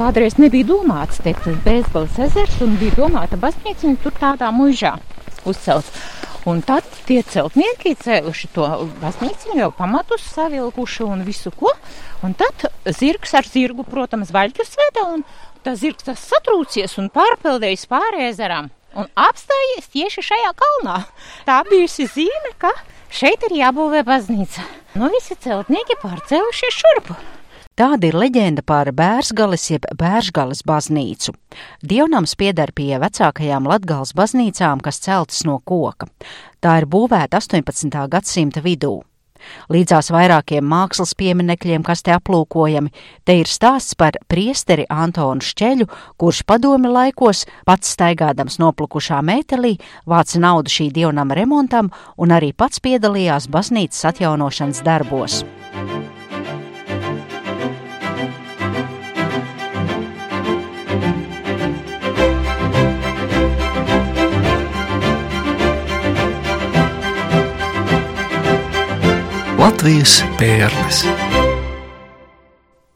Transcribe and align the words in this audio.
kādreiz 0.00 0.38
nebija 0.40 0.70
domāts, 0.70 1.20
te 1.20 1.34
Bēzbalas 1.64 2.16
ezers 2.26 2.56
un 2.64 2.78
bija 2.80 2.96
domāta 3.02 3.36
baznīca 3.40 3.92
tur 4.00 4.16
tādā 4.16 4.48
mužā 4.54 4.96
uzcelt. 5.48 5.86
Un 6.48 6.62
tad 6.64 6.86
tie 7.04 7.20
celtnieki 7.20 7.92
cēluši 8.00 8.48
to 8.54 8.64
baznīcu, 9.02 9.52
jau 9.58 9.68
pamatus 9.76 10.24
savilkuši 10.32 11.04
un 11.04 11.24
visu 11.26 11.52
ko. 11.52 11.74
Un 12.24 12.32
tad 12.32 12.64
zirgs 12.96 13.34
ar 13.36 13.44
zirgu, 13.44 13.84
protams, 13.84 14.32
vaļķus 14.32 14.76
veda, 14.80 15.06
un 15.18 15.24
tas 15.64 15.82
zirgs 15.82 16.08
tas 16.08 16.22
satrūcies 16.32 16.96
un 17.02 17.12
pārpeldējis 17.12 17.84
pāri 17.92 18.30
ezeram 18.30 18.70
un 18.96 19.10
apstājies 19.18 19.90
tieši 19.92 20.24
šajā 20.30 20.54
kalnā. 20.58 21.02
Tā 21.46 21.60
bijusi 21.68 22.08
zīme, 22.10 22.54
ka 22.62 22.72
šeit 23.12 23.44
ir 23.50 23.58
jābūvē 23.60 24.02
baznīca. 24.06 24.64
Nu, 24.96 25.10
visi 25.12 25.36
celtnieki 25.44 25.98
pārcēlušies 26.02 26.80
šurpu. 26.80 27.18
Tāda 27.80 28.10
ir 28.10 28.16
leģenda 28.20 28.60
par 28.60 28.90
Bērsgalis 28.92 29.62
jeb 29.70 29.86
Bēržgalis 29.96 30.58
baznīcu. 30.68 31.32
Dievnams 31.80 32.34
pieder 32.36 32.74
pie 32.76 32.98
vecākajām 33.00 33.64
Latgales 33.70 34.12
baznīcām, 34.12 34.82
kas 34.84 35.00
celtas 35.00 35.46
no 35.48 35.54
koka. 35.64 36.10
Tā 36.60 36.74
ir 36.82 36.86
būvēta 36.92 37.40
18. 37.40 37.96
gadsimta 38.12 38.60
vidū. 38.60 38.98
Līdzās 39.72 40.12
vairākiem 40.12 40.60
mākslas 40.60 41.16
pieminekļiem, 41.16 41.80
kas 41.80 42.04
te 42.04 42.12
aplūkojami, 42.12 42.92
te 43.24 43.38
ir 43.40 43.48
stāsts 43.48 43.96
par 43.96 44.20
priesteri 44.28 44.84
Antonu 44.92 45.40
Šķeļu, 45.40 45.88
kurš 46.20 46.44
padomi 46.44 46.92
laikos, 46.92 47.46
pats 47.64 47.96
staigādams 47.96 48.60
noplukušā 48.60 49.24
mētelī, 49.24 49.78
vāca 50.04 50.44
naudu 50.44 50.76
šī 50.76 50.92
dievnama 51.00 51.40
remontam 51.40 51.88
un 52.20 52.36
arī 52.36 52.52
pats 52.52 52.84
piedalījās 52.84 53.48
baznīcas 53.48 54.10
atjaunošanas 54.12 54.84
darbos. 54.84 55.46
Latvijas 69.60 70.22
pērles. 70.40 71.02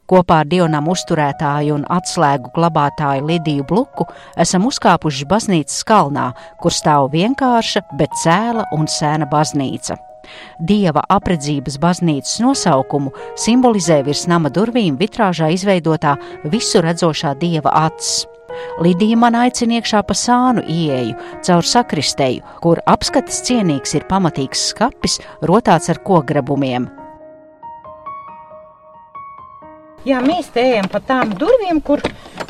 Kopā 0.08 0.38
ar 0.40 0.48
dievnam 0.48 0.86
uzturētāju 0.88 1.74
un 1.76 1.84
atslēgu 1.92 2.54
glabātāju 2.54 3.26
Lidiju 3.28 3.66
Bluku 3.68 4.06
esam 4.40 4.64
uzkāpuši 4.70 5.28
baznīcas 5.28 5.84
kalnā, 5.84 6.30
kur 6.64 6.72
stāv 6.72 7.10
vienkārša, 7.12 7.84
bet 8.00 8.16
cēla 8.22 8.64
un 8.78 8.88
sēna 8.88 9.28
baznīca. 9.28 9.98
Dieva 10.56 11.04
apredzības 11.12 11.76
baznīcas 11.84 12.38
nosaukumu 12.40 13.12
simbolizē 13.44 14.00
virs 14.06 14.24
nama 14.32 14.48
durvīm 14.48 14.96
vitrāžā 14.96 15.52
izveidotā 15.52 16.16
visu 16.48 16.80
redzošā 16.80 17.36
dieva 17.44 17.76
acis. 17.84 18.22
Lidija 18.84 19.18
man 19.20 19.36
aicina 19.38 19.78
iekšā 19.78 20.02
pa 20.06 20.16
sānu 20.18 20.64
ieeju, 20.70 21.14
caur 21.46 21.66
sakristēju, 21.68 22.44
kur 22.64 22.82
apskates 22.90 23.42
cienīgs 23.46 23.94
ir 23.98 24.06
pamatīgs 24.10 24.68
skapis, 24.72 25.20
rotāts 25.42 25.90
ar 25.92 26.02
kograbumiem. 26.04 26.90
Jā, 30.04 30.18
mēs 30.20 30.50
te 30.52 30.60
ejam 30.60 30.88
pa 30.92 31.00
tām 31.00 31.30
durvīm, 31.40 31.80
kur 31.80 32.02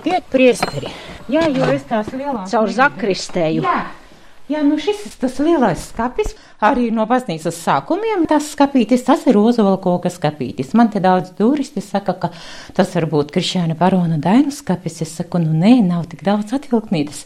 iet 0.04 0.24
priesteri. 0.32 0.90
Jā, 1.30 1.46
jo 1.48 1.68
es 1.70 1.84
tās 1.88 2.10
lielās. 2.12 2.50
Caur 2.50 2.72
zakristēju. 2.74 3.62
Jā. 3.62 4.03
Jā, 4.44 4.60
nu 4.60 4.76
šis 4.76 5.06
ir 5.08 5.12
tas 5.22 5.38
lielais 5.40 5.86
skats, 5.88 6.34
arī 6.60 6.90
no 6.92 7.06
baznīcas 7.08 7.56
sākumiem. 7.64 8.26
Tas 8.28 8.50
skats, 8.52 9.04
tas 9.06 9.22
ir 9.30 9.38
Ozola 9.40 9.78
koka 9.80 10.12
skats. 10.12 10.74
Man 10.76 10.90
te 10.92 11.00
daudz 11.00 11.32
turisti 11.38 11.80
saka, 11.80 12.12
ka 12.12 12.28
tas 12.76 12.92
var 12.92 13.08
būt 13.08 13.32
Krišāna 13.32 13.76
Barona 13.78 14.18
Dainu 14.20 14.52
skats. 14.52 15.00
Es 15.00 15.14
saku, 15.16 15.40
nu 15.40 15.56
nē, 15.56 15.78
nav 15.86 16.04
tik 16.12 16.26
daudz 16.28 16.52
atvilknītas. 16.52 17.24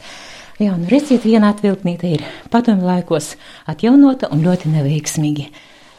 Jā, 0.63 0.77
nu 0.79 0.87
redziet, 0.91 1.27
viena 1.27 1.51
atvilknīta 1.55 2.07
ir 2.07 2.23
padomju 2.55 2.87
laikos 2.87 3.33
atjaunota 3.71 4.31
un 4.35 4.47
ļoti 4.47 4.71
neveiksmīgi. 4.77 5.51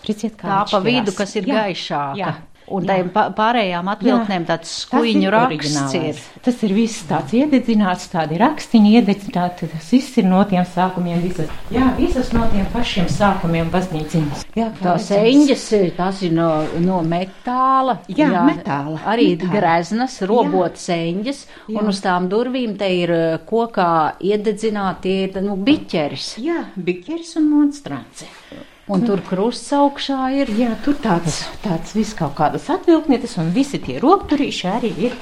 Redziet, 0.08 0.40
tā 0.40 0.64
pa 0.72 0.80
vidu, 0.84 1.12
kas 1.16 1.36
ir 1.36 1.48
jā, 1.48 1.66
gaišāka. 1.66 2.20
Jā, 2.20 2.34
Un 2.70 2.86
tādiem 2.86 3.10
pārējām 3.14 3.90
atvilknēm 3.94 4.46
tāds 4.50 4.72
skuiņu 4.84 5.32
raksts 5.34 5.96
ir. 5.98 6.20
Tas 6.46 6.60
ir 6.66 6.74
viss 6.78 7.06
tāds 7.10 7.34
iededzināts, 7.38 8.10
tādi 8.12 8.38
rakstiņi 8.42 8.94
iededzināti, 9.00 9.70
tas 9.74 9.90
viss 9.94 10.20
ir 10.22 10.28
no 10.30 10.42
tiem 10.50 10.66
sākumiem, 10.70 11.22
visas, 11.24 11.50
jā, 11.74 11.90
visas 11.98 12.32
no 12.36 12.46
tiem 12.54 12.68
pašiem 12.74 13.10
sākumiem 13.12 13.72
baznīciņas. 13.74 14.46
Jā, 14.60 14.70
tās 14.80 15.10
eņģes, 15.18 15.66
tās 15.98 16.24
ir 16.28 16.36
no, 16.38 16.50
no 16.84 17.02
metāla. 17.06 18.00
Jā, 18.08 18.30
jā 18.36 18.46
metāla. 18.48 19.02
Arī 19.10 19.32
metāla. 19.34 19.54
greznas, 19.58 20.20
robotas 20.30 20.90
eņģes, 20.94 21.46
un 21.76 21.94
uz 21.94 22.02
tām 22.06 22.30
durvīm 22.32 22.78
te 22.80 22.90
ir 23.02 23.16
kokā 23.50 23.92
iededzināti, 24.22 25.16
ir, 25.26 25.40
nu, 25.46 25.58
biķeris. 25.66 26.36
Jā, 26.44 26.68
biķeris 26.78 27.38
un 27.42 27.50
monstrāce. 27.56 28.30
Un 28.90 29.04
tur 29.06 29.22
krusts 29.22 29.70
augšā 29.78 30.32
ir. 30.34 30.50
Jā, 30.58 30.72
tur 30.82 30.96
tāds, 30.98 31.44
tāds 31.62 31.94
viss 31.94 32.16
kaut 32.18 32.34
kādas 32.40 32.66
atvilknietes, 32.74 33.36
un 33.38 33.52
visi 33.54 33.78
tie 33.84 34.00
rokturīši 34.02 34.66
arī 34.72 34.90
ir 35.06 35.18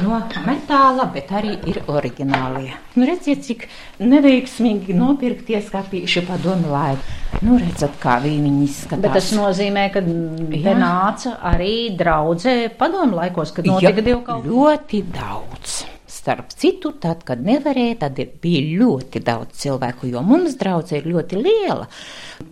no 0.00 0.16
metāla, 0.46 1.04
bet 1.12 1.28
arī 1.36 1.52
ir 1.68 1.82
oriģinālie. 1.92 2.72
Nu, 2.96 3.04
redziet, 3.08 3.44
cik 3.44 3.66
neveiksmīgi 4.00 4.96
nopirkties 4.96 5.68
kapīši 5.74 6.24
padomu 6.30 6.72
laiku. 6.72 7.20
Nu, 7.44 7.60
redzat, 7.60 8.00
kā 8.00 8.16
viņi 8.24 8.52
izskatās. 8.64 9.04
Bet 9.04 9.16
tas 9.18 9.32
nozīmē, 9.36 9.88
ka 9.92 10.00
te 10.02 10.76
nāca 10.78 11.36
arī 11.52 11.74
draudzē 11.98 12.56
padomu 12.80 13.20
laikos, 13.20 13.52
kad 13.56 13.68
notika 13.68 14.04
dievkalpojumi. 14.08 14.56
Ļoti 14.56 15.04
daudz. 15.12 15.82
Starp 16.22 16.52
citu, 16.54 16.92
tad, 17.02 17.24
kad 17.26 17.40
nevarēja, 17.42 17.96
tad 18.04 18.20
bija 18.44 18.60
ļoti 18.78 19.18
daudz 19.26 19.56
cilvēku, 19.58 20.06
jo 20.06 20.20
mums 20.22 20.54
draudzē 20.60 21.00
ir 21.00 21.08
ļoti 21.10 21.40
liela. 21.40 21.88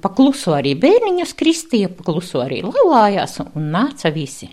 Pakluso 0.02 0.56
arī 0.56 0.72
bērniņas 0.74 1.36
kristīja, 1.38 1.92
pakluso 1.94 2.42
arī 2.42 2.64
laulājās 2.66 3.38
un 3.44 3.68
nāca 3.70 4.10
visi. 4.10 4.50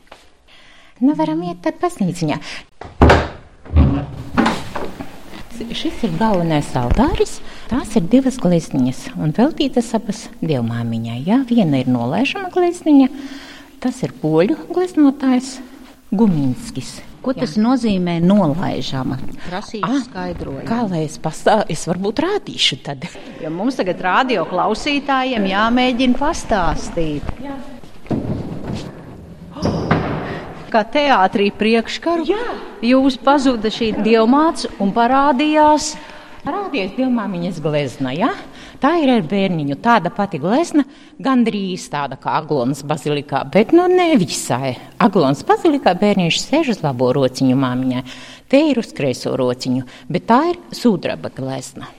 Nu, 1.01 1.15
varam 1.17 1.41
iet 1.49 1.63
tad 1.65 1.81
baznīciņā. 1.81 2.37
Šis 5.73 6.05
ir 6.05 6.13
galvenais 6.21 6.69
altāris. 6.77 7.39
Tās 7.73 7.97
ir 7.97 8.05
divas 8.13 8.37
glezniņas 8.37 9.03
un 9.17 9.33
veltītas 9.33 9.95
abas 9.97 10.27
dievmāmiņai. 10.45 11.19
Jā, 11.25 11.41
viena 11.49 11.81
ir 11.81 11.89
nolaižama 11.89 12.53
glezniņa, 12.53 13.09
tas 13.81 14.05
ir 14.05 14.13
poļu 14.21 14.61
gleznotājs 14.69 15.55
Guminskis. 16.13 16.99
Ko 17.25 17.33
tas 17.35 17.55
Jā. 17.57 17.63
nozīmē 17.65 18.17
nolaižama? 18.23 19.17
Prasīšu 19.47 19.87
ah, 19.87 20.01
skaidrojumu. 20.05 20.65
Kā 20.67 20.83
lai 20.87 21.03
es 21.07 21.17
pastāstīšu, 21.21 21.73
es 21.73 21.85
varbūt 21.89 22.21
rādīšu 22.23 22.77
tad. 22.85 23.07
Jo 23.41 23.51
mums 23.53 23.79
tagad 23.79 24.03
radio 24.05 24.45
klausītājiem 24.49 25.49
jāmēģina 25.49 26.19
pastāstīt. 26.19 27.33
Jā. 27.43 27.57
Kā 30.67 30.83
teātrī 30.93 31.47
priekškaru, 31.55 32.27
Jā. 32.27 32.45
jūs 32.85 33.15
pazuda 33.23 33.71
šī 33.71 33.93
dievmāts 34.03 34.67
un 34.83 34.91
parādījās. 34.95 35.95
Parādījās 36.43 36.93
dievmāmiņas 36.99 37.61
glezna, 37.63 38.13
jā? 38.15 38.31
Ja? 38.35 38.56
Tā 38.77 38.91
ir 39.01 39.09
ar 39.09 39.23
bērniņu 39.25 39.79
tāda 39.81 40.11
pati 40.13 40.37
glezna, 40.41 40.83
gandrīz 41.23 41.87
tāda 41.89 42.19
kā 42.21 42.35
Aglonas 42.37 42.83
bazilikā, 42.85 43.41
bet 43.53 43.73
nu 43.73 43.87
ne 43.89 44.11
visai. 44.21 44.75
Aglonas 45.01 45.41
bazilikā 45.47 45.95
bērniņš 45.97 46.41
sēž 46.43 46.73
uz 46.75 46.83
labo 46.85 47.09
rociņu 47.17 47.57
māmiņai, 47.57 48.03
te 48.51 48.61
ir 48.69 48.81
uz 48.81 48.93
kreiso 48.97 49.33
rociņu, 49.39 49.87
bet 50.13 50.29
tā 50.29 50.43
ir 50.51 50.61
sudraba 50.77 51.33
glezna. 51.33 51.89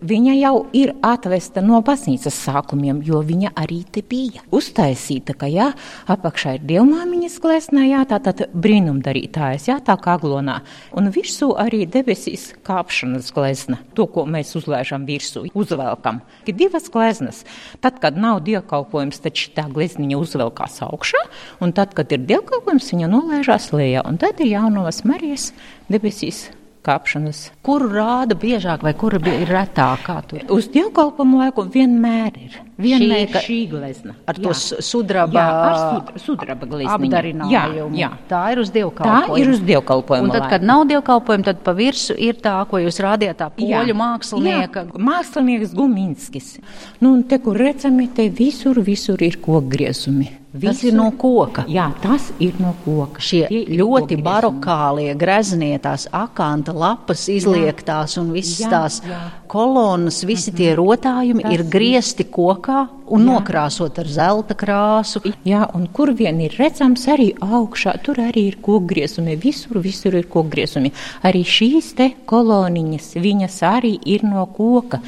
Viņa 0.00 0.32
jau 0.38 0.54
ir 0.72 0.94
atvesta 1.04 1.60
no 1.60 1.82
baznīcas 1.84 2.32
sākumiem, 2.46 3.02
jo 3.04 3.18
viņa 3.20 3.50
arī 3.60 3.82
te 3.92 4.00
bija 4.00 4.40
uztaisīta, 4.48 5.34
ka 5.36 5.48
jā, 5.50 5.66
apakšā 6.08 6.54
ir 6.56 6.62
dievmāmiņas 6.70 7.34
glezna, 7.44 7.82
jā, 7.84 8.00
tā 8.08 8.16
tad 8.24 8.46
brīnumdarītājas, 8.56 9.66
jā, 9.68 9.76
tā 9.84 9.98
kā 10.00 10.14
glonā. 10.22 10.62
Un 10.96 11.10
virsū 11.12 11.50
arī 11.60 11.82
debesīs 11.84 12.46
kāpšanas 12.64 13.28
glezna, 13.36 13.82
to, 13.92 14.06
ko 14.08 14.24
mēs 14.24 14.54
uzlēžam 14.56 15.04
virsū, 15.08 15.44
uzvelkam. 15.52 16.22
Ir 16.48 16.56
divas 16.56 16.88
gleznas. 16.92 17.42
Tad, 17.84 17.98
kad 18.00 18.16
nav 18.16 18.40
dievkalpojums, 18.46 19.20
tad 19.20 19.36
šī 19.36 19.66
glezniņa 19.76 20.16
uzvelkās 20.16 20.80
augšā, 20.86 21.20
un 21.60 21.76
tad, 21.76 21.92
kad 21.98 22.08
ir 22.16 22.24
dievkalpojums, 22.24 22.88
viņa 22.94 23.12
nolēžās 23.12 23.68
lejā, 23.76 24.06
un 24.08 24.16
tad 24.22 24.40
ir 24.40 24.54
jaunavas 24.54 25.04
Marijas 25.04 25.50
debesīs 25.92 26.46
kāpšanas. 26.86 27.42
Kuru 27.66 27.90
rāda 27.92 28.36
biežāk 28.38 28.84
vai 28.86 28.92
kura 28.96 29.20
ir 29.28 29.50
retāk? 29.50 30.08
Uz 30.52 30.68
dievkalpojumu 30.72 31.40
laiku 31.42 31.64
vienmēr 31.70 32.38
ir. 32.40 32.56
Vienmēr 32.80 33.28
šī, 33.34 33.42
šī 33.44 33.58
glezna. 33.68 34.14
Ar 34.30 34.40
jā. 34.40 34.46
to 34.46 34.80
sudraba, 34.86 35.36
jā, 35.36 35.44
ar 35.68 36.20
sudraba 36.22 36.68
glezniņu. 36.70 37.50
Jā, 37.52 37.64
jā. 37.98 38.10
Tā 38.30 38.42
ir 38.54 38.62
uz 38.62 38.72
dievkalpojumu. 38.72 39.36
Tā 39.36 39.42
ir 39.42 39.52
uz 39.52 39.62
dievkalpojumu. 39.68 40.30
Un 40.30 40.34
tad, 40.34 40.48
kad 40.54 40.64
nav 40.64 40.86
dievkalpojumu, 40.88 41.48
tad 41.50 41.62
pa 41.66 41.76
virsu 41.76 42.16
ir 42.16 42.40
tā, 42.40 42.56
ko 42.70 42.80
jūs 42.80 43.02
rādījāt, 43.04 43.42
tā 43.42 43.50
poļu 43.58 43.92
jā. 43.92 44.00
mākslinieka. 44.00 44.86
Jā, 44.88 45.04
mākslinieks 45.10 45.76
Guminskis. 45.76 46.54
Nu, 47.02 47.12
un 47.12 47.24
te, 47.28 47.42
kur 47.44 47.60
redzami, 47.60 48.08
te 48.16 48.30
visur, 48.32 48.80
visur 48.86 49.20
ir 49.28 49.36
kokgriezumi 49.44 50.39
Tas 50.50 50.80
ir 50.82 50.96
no 50.98 51.12
koka. 51.14 51.62
Jā, 51.70 51.84
tas 52.02 52.32
ir 52.42 52.56
no 52.58 52.72
koka. 52.82 53.22
Šie 53.22 53.44
Tie 53.46 53.60
ir 53.68 53.76
ļoti 53.78 54.16
barokālie 54.18 55.12
greznie, 55.18 55.76
tās 55.78 56.08
akanta 56.10 56.74
lapas 56.74 57.28
izliektās 57.30 58.16
un 58.18 58.32
visas 58.34 58.64
Jā, 58.64 58.70
tās 58.72 58.98
jā. 59.06 59.20
kolonas, 59.50 60.24
visi 60.26 60.50
tie 60.50 60.72
rotājumi 60.74 61.46
Tas 61.46 61.54
ir 61.54 61.64
griezti 61.70 62.26
kokā 62.26 62.82
un 63.14 63.28
nokrāsot 63.30 64.02
ar 64.02 64.10
zelta 64.10 64.58
krāsu. 64.58 65.22
Jā, 65.46 65.68
un 65.78 65.86
kur 65.94 66.10
vien 66.18 66.42
ir 66.42 66.58
redzams, 66.58 67.06
arī 67.14 67.30
augšā 67.38 67.94
tur 68.02 68.18
arī 68.26 68.48
ir 68.50 68.60
kokgriezumi. 68.64 69.38
Visur, 69.38 69.78
visur 69.78 70.18
ir 70.18 70.26
kokgriezumi. 70.30 70.90
Arī 71.30 71.46
šīs 71.46 71.94
te 71.94 72.10
koloniņas, 72.26 73.12
viņas 73.22 73.62
arī 73.70 74.00
ir 74.02 74.26
no 74.26 74.48
koka. 74.50 74.98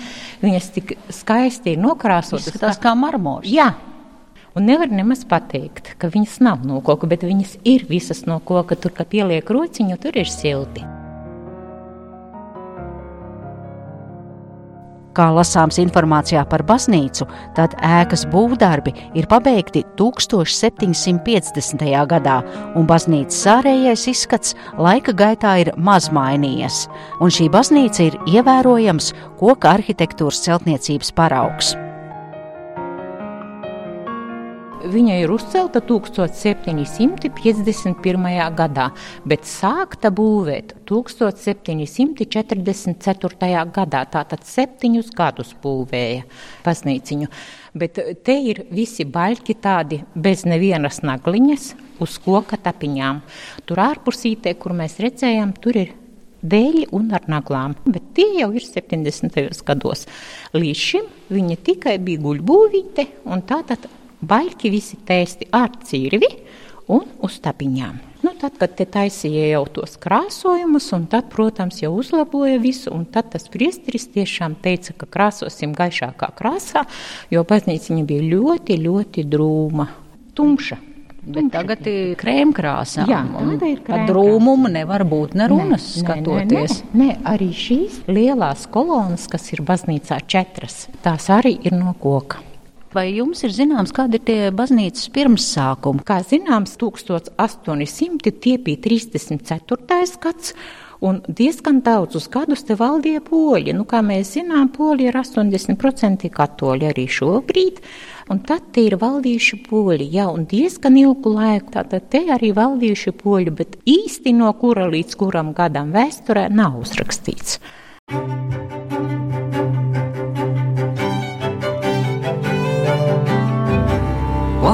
Viņas 0.42 0.74
tik 0.78 1.00
skaisti 1.10 1.74
ir 1.74 1.82
nokrāsotas. 1.82 2.52
Izskatās 2.52 2.78
kā 2.82 2.94
marmors. 2.94 3.50
Jā. 3.50 3.72
Un 4.52 4.66
nevar 4.69 4.90
nemaz 4.93 5.22
pateikt, 5.25 5.94
ka 5.96 6.10
viņas 6.12 6.40
nav 6.44 6.66
no 6.69 6.82
koka, 6.84 7.08
bet 7.08 7.22
viņas 7.25 7.56
ir 7.64 7.87
visas 7.88 8.26
no 8.28 8.37
koka. 8.44 8.76
Tur, 8.76 8.93
kad 8.93 9.08
pieliek 9.08 9.49
rociņu, 9.49 9.96
tur 10.02 10.12
ir 10.20 10.28
silti. 10.28 10.84
Kā 15.12 15.26
lasāms 15.28 15.76
informācijā 15.81 16.40
par 16.49 16.62
baznīcu, 16.64 17.26
tad 17.56 17.76
ēkas 17.84 18.25
būvdarbi 18.32 18.93
ir 19.20 19.26
pabeigti 19.28 19.84
1750. 20.00 21.84
gadā, 22.08 22.40
un 22.76 22.88
baznīcas 22.88 23.46
ārējais 23.58 24.08
izskats 24.14 24.56
laika 24.81 25.12
gaitā 25.12 25.52
ir 25.66 25.72
maz 25.76 26.08
mainījies, 26.12 26.88
un 27.20 27.28
šī 27.28 27.52
baznīca 27.52 28.08
ir 28.08 28.16
ievērojams 28.38 29.12
koka 29.40 29.76
arhitektūras 29.76 30.40
celtniecības 30.49 31.12
paraugs. 31.12 31.76
Viņa 34.82 35.14
ir 35.23 35.31
uzcelta 35.31 35.79
1751. 35.79 38.50
gadā, 38.58 38.90
bet 39.23 39.46
sākta 39.46 40.11
būvēt 40.11 40.75
1744. 40.90 43.62
gadā. 43.76 44.00
Tātad 44.11 44.43
septiņus 44.43 45.14
gadus 45.14 45.55
būvēja 45.62 46.26
baznīciņu. 46.67 47.31
Bet 47.79 47.94
te 48.26 48.34
ir 48.50 48.67
visi 48.75 49.06
baļķi 49.06 49.55
tādi 49.62 50.02
bez 50.19 50.43
nevienas 50.50 50.99
nagliņas 51.06 51.78
uz 52.02 52.19
koka 52.25 52.56
tapiņām. 52.58 53.23
Tur 53.62 53.78
ārpusītē, 53.87 54.58
kur 54.58 54.75
mēs 54.75 54.99
redzējām, 54.99 55.55
tur 55.62 55.78
ir 55.78 55.94
dēļi 56.43 56.90
un 56.99 57.14
ar 57.14 57.23
naglām, 57.31 57.78
bet 57.87 58.19
tie 58.19 58.35
jau 58.40 58.50
ir 58.50 58.67
70. 58.67 59.62
gados. 59.62 60.11
Līdz 60.58 60.78
šim 60.90 61.06
viņa 61.31 61.56
tikai 61.70 62.02
bija 62.02 62.19
guļbūvīte 62.26 63.31
un 63.31 63.46
tātad 63.46 64.01
baļķi 64.22 64.70
visi 64.72 64.98
tēsti 65.08 65.50
ar 65.54 65.74
cirvi 65.86 66.30
un 66.92 67.06
uz 67.22 67.38
tapiņām. 67.42 68.00
Nu, 68.22 68.30
tad, 68.38 68.54
kad 68.60 68.76
te 68.78 68.84
taisīja 68.86 69.48
jau 69.50 69.64
tos 69.80 69.96
krāsojumus, 69.98 70.86
un 70.94 71.08
tad, 71.10 71.26
protams, 71.32 71.80
jau 71.82 71.90
uzlaboja 71.98 72.60
visu, 72.62 72.92
un 72.94 73.02
tad 73.10 73.32
tas 73.34 73.48
priesteris 73.50 74.06
tiešām 74.14 74.54
teica, 74.62 74.94
ka 74.94 75.08
krāsosim 75.10 75.74
gaišākā 75.74 76.28
krāsā, 76.38 76.84
jo 77.34 77.42
baznīciņa 77.48 78.04
bija 78.06 78.28
ļoti, 78.30 78.78
ļoti 78.84 79.26
drūma, 79.32 79.88
tumša. 80.38 80.78
Bet 81.22 81.50
tagad 81.54 81.86
ir 81.86 82.14
krēmkrāsā. 82.18 83.04
Jā, 83.10 83.20
tāda 83.30 83.66
ir 83.70 83.82
Par 83.82 83.92
krēmkrāsa. 83.94 84.06
drūmumu 84.10 84.70
nevar 84.75 85.04
būt 85.06 85.36
ne 85.38 85.46
runas, 85.50 85.84
Nē, 85.96 86.00
skatoties. 86.02 86.78
Nē, 86.82 86.94
nē, 86.94 87.10
nē, 87.10 87.18
arī 87.30 87.50
šīs 87.54 88.00
lielās 88.10 88.66
kolonas, 88.70 89.28
kas 89.30 89.50
ir 89.54 89.62
baznīcā 89.66 90.18
četras, 90.26 90.88
tās 91.02 91.30
arī 91.30 91.58
ir 91.62 91.78
no 91.78 91.94
koka. 91.98 92.42
Vai 92.92 93.06
jums 93.16 93.40
ir 93.46 93.54
zināms, 93.56 93.88
kādi 93.96 94.18
ir 94.18 94.24
tie 94.28 94.38
baznīcas 94.52 95.08
pirmsākumi? 95.14 96.02
Kā 96.04 96.18
zināms, 96.28 96.74
1800 96.76 98.32
tie 98.44 98.58
bija 98.60 98.80
34. 98.84 100.18
gads. 100.20 100.52
Un 101.02 101.22
diezgan 101.26 101.80
daudzus 101.82 102.28
gadus 102.30 102.62
te 102.68 102.76
valdīja 102.78 103.24
poļi. 103.26 103.72
Nu, 103.74 103.88
kā 103.88 104.04
mēs 104.06 104.36
zinām, 104.36 104.68
poļi 104.76 105.08
ir 105.08 105.16
80% 105.18 106.28
katoļi 106.36 106.90
arī 106.92 107.08
šobrīd. 107.10 107.80
Un 108.30 108.44
tad 108.46 108.68
te 108.76 108.84
ir 108.86 109.00
valdījuši 109.00 109.58
poļi, 109.66 110.12
jā, 110.12 110.28
un 110.30 110.44
diezgan 110.46 111.00
ilgu 111.00 111.32
laiku. 111.32 111.72
Tātad 111.74 112.06
te 112.12 112.26
arī 112.36 112.52
valdījuši 112.54 113.16
poļi, 113.18 113.56
bet 113.56 113.78
īsti 113.88 114.36
no 114.36 114.52
kura 114.60 114.84
līdz 114.92 115.16
kuram 115.18 115.56
gadam 115.56 115.96
vēsturē 115.96 116.50
nav 116.52 116.76
uzrakstīts. 116.84 117.58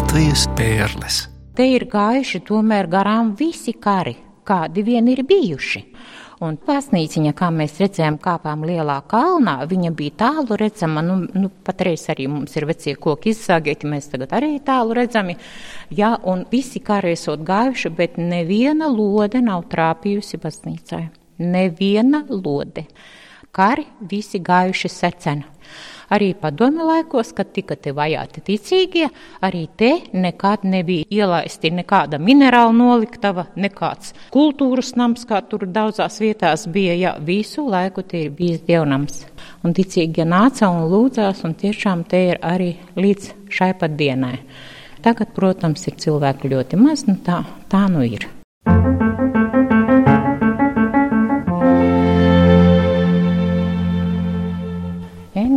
Latvijas 0.08 0.46
pērles. 0.56 1.16
Te 1.52 1.66
ir 1.69 1.82
gājuši 1.93 2.38
tomēr 2.49 2.87
garām 2.88 3.34
visi 3.37 3.75
kari, 3.76 4.14
kādi 4.49 4.81
vien 4.87 5.10
ir 5.12 5.20
bijuši. 5.28 5.82
Un 6.46 6.56
pasnīciņa, 6.64 7.34
kā 7.37 7.50
mēs 7.52 7.75
redzējām, 7.82 8.16
kāpām 8.25 8.64
lielā 8.64 9.02
kalnā, 9.10 9.58
viņa 9.69 9.90
bija 9.99 10.14
tālu 10.22 10.56
redzama. 10.56 11.02
Nu, 11.05 11.19
nu, 11.28 11.50
patreiz 11.52 12.06
arī 12.08 12.25
mums 12.32 12.56
ir 12.56 12.64
vecie 12.70 12.94
koki 12.96 13.34
izzāgēti, 13.34 13.90
mēs 13.93 14.08
tagad 14.14 14.32
arī 14.38 14.55
tālu 14.64 14.96
redzami. 14.96 15.37
Jā, 15.93 16.14
un 16.25 16.46
visi 16.49 16.81
kari 16.81 17.12
esot 17.12 17.44
gājuši, 17.44 17.93
bet 18.00 18.16
neviena 18.16 18.88
lode 18.88 19.44
nav 19.44 19.69
trāpījusi 19.69 20.40
baznīcai. 20.40 21.02
Neviena 21.52 22.25
lode. 22.32 22.88
Kari 23.52 23.84
visi 24.08 24.40
gājuši 24.40 24.94
secenu. 24.96 25.57
Arī 26.08 26.31
padomi 26.40 26.84
laikos, 26.88 27.34
kad 27.37 27.50
tika 27.52 27.76
te 27.76 27.93
vajāti 27.96 28.40
ticīgie, 28.46 29.08
arī 29.44 29.66
te 29.76 29.90
nekad 30.16 30.64
nebija 30.64 31.05
ielaisti 31.12 31.72
nekāda 31.76 32.20
minerāla 32.22 32.72
noliktava, 32.72 33.49
nekāds 33.56 34.14
kultūras 34.32 34.94
nams, 34.96 35.26
kā 35.28 35.43
tur 35.50 35.66
daudzās 35.69 36.20
vietās 36.22 36.64
bija. 36.72 36.96
Jā, 36.99 37.12
visu 37.20 37.66
laiku 37.69 38.06
te 38.08 38.25
ir 38.25 38.32
bijis 38.38 38.64
dievnams. 38.69 39.26
Un 39.66 39.76
ticīgie 39.76 40.25
nāca 40.28 40.70
un 40.72 40.88
lūdzās, 40.88 41.44
un 41.44 41.58
tiešām 41.60 42.06
te 42.08 42.25
ir 42.31 42.40
arī 42.43 42.72
līdz 42.96 43.52
šai 43.52 43.75
pat 43.78 43.99
dienai. 43.99 44.38
Tagad, 45.04 45.34
protams, 45.37 45.84
ir 45.90 46.00
cilvēku 46.00 46.50
ļoti 46.50 46.81
maz, 46.81 47.04
nu 47.11 47.19
tā, 47.25 47.43
tā 47.70 47.84
nu 47.93 48.06
ir. 48.06 48.26
Engelītes 48.69 49.07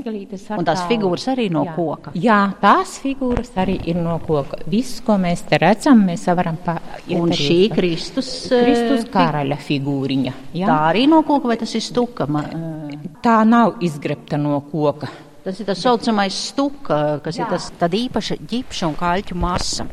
ar 0.08 0.60
Un 0.60 0.66
tās 0.68 0.84
figūras 0.90 1.28
arī 1.32 1.48
no 1.54 1.64
Jā. 1.66 1.74
koka? 1.76 2.12
Jā, 2.16 2.38
tās 2.62 2.98
figūras 3.04 3.52
arī 3.62 3.78
ir 3.92 4.00
no 4.02 4.18
koka. 4.26 4.62
Viss, 4.72 5.02
ko 5.06 5.18
mēs 5.22 5.44
te 5.50 5.60
redzam, 5.62 6.04
mēs 6.08 6.28
varam 6.36 6.58
pāriet. 6.66 7.12
Un 7.18 7.34
šī 7.36 7.60
Kristus, 7.74 8.30
Kristus 8.52 9.06
eh, 9.06 9.10
karaļa 9.14 9.58
figūriņa. 9.62 10.34
Jā. 10.58 10.70
Tā 10.70 10.78
arī 10.92 11.08
no 11.12 11.22
koka 11.28 11.52
vai 11.52 11.58
tas 11.62 11.76
ir 11.76 11.82
stuka? 11.86 12.28
Ma- 12.28 12.46
eh, 12.48 12.96
tā 13.24 13.42
nav 13.48 13.82
izgrebta 13.82 14.38
no 14.42 14.62
koka. 14.72 15.10
Tas 15.44 15.60
ir 15.60 15.66
tas 15.66 15.82
saucamais 15.82 16.36
stuka, 16.52 17.20
kas 17.24 17.38
Jā. 17.38 17.46
ir 17.46 17.56
tas 17.56 17.72
tāda 17.80 17.98
īpaša 17.98 18.38
ģipša 18.46 18.88
un 18.88 18.96
kaļķu 18.96 19.36
masa. 19.36 19.88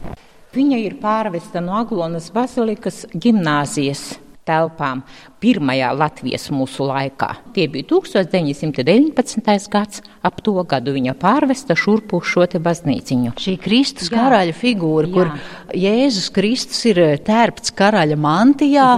Viņa 0.53 0.79
ir 0.81 0.97
pārvesta 1.01 1.61
no 1.65 1.77
Aglonas 1.77 2.31
bazilikas 2.33 3.07
gimnāzijas 3.13 4.19
telpām 4.49 5.05
pirmajā 5.43 5.93
Latvijas 5.95 6.49
mūsu 6.55 6.89
laikā. 6.89 7.31
Tie 7.55 7.69
bija 7.71 7.87
1919. 7.93 9.69
gads, 9.71 10.03
ap 10.27 10.41
to 10.45 10.57
gadu 10.69 10.95
viņa 10.97 11.15
pārvesta 11.21 11.77
šurpu 11.79 12.21
šo 12.25 12.47
te 12.51 12.61
baznīciņu. 12.63 13.37
Šī 13.39 13.57
Kristus 13.63 14.11
Jā. 14.11 14.19
karaļa 14.19 14.57
figūra, 14.59 15.07
Jā. 15.07 15.15
kur 15.15 15.79
Jēzus 15.79 16.31
Kristus 16.35 16.83
ir 16.91 17.03
eh, 17.05 17.17
tērpts 17.23 17.75
karaļa 17.79 18.19
mantijā, 18.19 18.91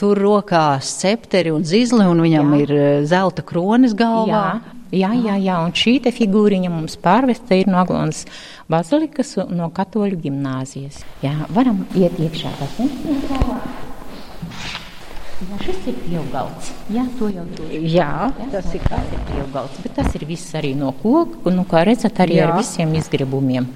tur 0.00 0.18
rokā 0.18 0.66
scepteri 0.82 1.54
un 1.54 1.66
zizli, 1.66 2.06
un 2.10 2.24
viņam 2.24 2.54
Jā. 2.54 2.62
ir 2.64 2.74
eh, 2.78 3.02
zelta 3.08 3.46
kronis 3.46 3.94
galvā. 3.98 4.44
Jā, 4.94 5.10
jā, 5.12 5.14
jā, 5.28 5.38
jā, 5.42 5.60
un 5.66 5.74
šī 5.74 5.96
figūriņa 6.14 6.70
mums 6.70 6.98
pārvesta 7.02 7.56
ir 7.58 7.70
no 7.70 7.80
Aglonas 7.82 8.24
bazilikas 8.70 9.36
un 9.42 9.56
no 9.58 9.70
katoļu 9.74 10.20
gimnāzijas. 10.26 11.02
Jā, 11.24 11.34
varam 11.54 11.84
iet 11.98 12.18
iekšā 12.18 12.54
baznīcā. 12.60 13.93
Jā, 15.44 15.58
šis 15.64 15.86
ir 15.90 15.96
pieaugalds. 16.04 16.70
Jā, 16.94 17.04
to 17.18 17.28
jau 17.32 17.44
tur. 17.56 17.66
Jā, 17.70 18.30
Tas 18.52 18.72
ir 18.74 18.80
tas 18.88 19.12
ir 19.12 19.20
pieaugalds, 19.30 19.80
bet 19.84 19.94
tas 19.98 20.14
ir 20.14 20.24
viss 20.28 20.54
arī 20.54 20.74
no 20.76 20.92
koka, 21.02 21.50
nu, 21.52 21.64
kā 21.68 21.84
redzat, 21.86 22.18
arī 22.24 22.38
Jā. 22.40 22.48
ar 22.50 22.58
visiem 22.62 22.94
izgrebumiem. 23.00 23.66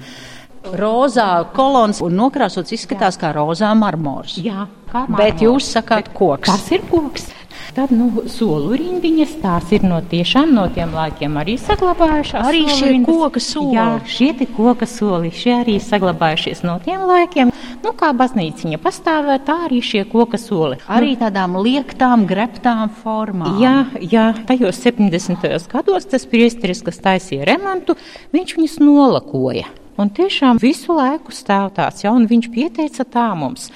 rozā 0.75 1.45
kolons 1.55 2.01
un 2.03 2.15
nokrāsots 2.19 2.73
izskatās 2.75 3.15
kā 3.17 3.31
rozā 3.33 3.69
marmors. 3.77 4.35
Jā, 4.37 4.67
kā 4.91 5.05
Bet 5.07 5.09
marmors. 5.39 5.41
jūs 5.41 5.69
sakāt 5.77 6.09
koks. 6.13 6.49
Tas 6.49 6.71
ir 6.71 6.81
koks. 6.91 7.29
Tad, 7.75 7.91
nu, 7.93 8.23
solu 8.31 8.73
rindiņas, 8.79 9.35
tās 9.43 9.69
ir 9.75 9.83
no 9.85 9.99
tiešām 10.09 10.51
no 10.55 10.65
tiem 10.73 10.89
laikiem 10.95 11.37
arī 11.37 11.53
saglabājušās. 11.61 12.47
Arī 12.49 12.63
šie 12.73 12.91
koka 13.05 13.41
soli. 13.43 13.75
Jā, 13.77 13.87
šie 14.09 14.31
koka 14.55 14.87
soli, 14.89 15.29
šie 15.35 15.53
arī 15.59 15.77
saglabājušies 15.83 16.63
no 16.65 16.79
tiem 16.83 17.05
laikiem. 17.09 17.53
Nu, 17.83 17.93
kā 17.97 18.09
baznīciņa 18.17 18.79
pastāvē, 18.83 19.37
tā 19.45 19.55
arī 19.67 19.83
šie 19.85 20.01
koka 20.09 20.39
soli. 20.41 20.79
Arī 20.89 21.13
tādām 21.19 21.59
liektām, 21.61 22.25
greptām 22.29 22.89
formām. 23.03 23.61
Jā, 23.61 23.75
jā, 24.01 24.31
tajos 24.49 24.81
70. 24.83 25.45
gados 25.71 26.09
tas 26.09 26.25
priesteris, 26.29 26.81
kas 26.85 26.99
taisīja 27.05 27.47
remontu, 27.53 27.95
viņš 28.35 28.57
viņus 28.57 28.79
nolakoja. 28.81 29.69
Un 29.99 30.07
tiešām 30.15 30.61
visu 30.63 30.95
laiku 30.95 31.33
stāv 31.35 31.73
tāds, 31.75 32.05
ja, 32.05 32.13
un 32.15 32.23
viņš 32.27 32.45
pieteica 32.53 33.03
tā 33.03 33.29
mums. 33.35 33.67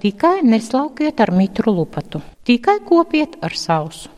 Tikai 0.00 0.40
neslaukiet 0.40 1.18
ar 1.20 1.28
mitru 1.36 1.74
lupatu, 1.76 2.22
tikai 2.48 2.78
kopiet 2.88 3.34
ar 3.44 3.52
sausu. 3.52 4.08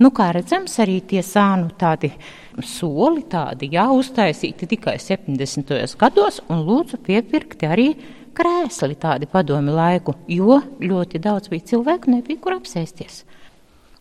Nu, 0.00 0.08
kā 0.08 0.30
redzams, 0.32 0.72
arī 0.80 1.02
tie 1.04 1.20
sānu 1.20 1.68
tādi 1.76 2.08
soli, 2.64 3.26
tādi 3.28 3.68
jā, 3.74 3.84
uztaisīti 3.92 4.70
tikai 4.70 4.96
70. 4.96 5.74
gados, 6.00 6.40
un 6.48 6.64
lūdzu 6.64 7.02
piepirkti 7.04 7.68
arī 7.68 7.86
krēsli 8.32 8.96
tādi 8.96 9.28
padomi 9.28 9.76
laiku, 9.76 10.16
jo 10.32 10.62
ļoti 10.80 11.20
daudz 11.20 11.52
bija 11.52 11.68
cilvēku, 11.74 12.16
nebija 12.16 12.40
kur 12.40 12.56
apsēsties. 12.56 13.22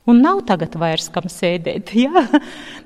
Un 0.10 0.18
nav 0.18 0.40
tagad 0.50 0.74
vairs 0.82 1.12
kam 1.14 1.28
sēdēt. 1.30 1.92
Jā, 2.04 2.24